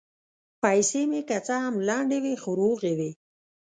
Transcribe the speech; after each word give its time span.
پیسې 0.61 1.01
مې 1.09 1.21
که 1.29 1.37
څه 1.45 1.55
هم 1.63 1.75
لندې 1.87 2.17
وې، 2.23 2.35
خو 2.41 2.49
روغې 2.59 2.93
وې. 2.99 3.11